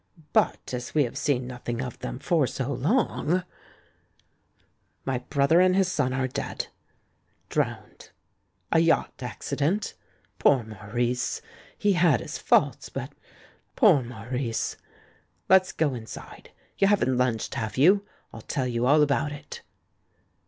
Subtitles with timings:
[0.33, 3.43] But as we have seen nothing of them for so long—
[5.05, 6.69] My brother and his son are dead
[7.49, 8.09] —•drowned.
[8.71, 9.93] A yacht accident.
[10.39, 11.39] Poor ^laurice!
[11.77, 13.13] He had his faults, but—
[13.75, 14.75] poor Maurice!...
[15.47, 16.49] Let's go inside—
[16.79, 18.03] you haven't lunched, have you?
[18.33, 19.61] I'll tell you all about it."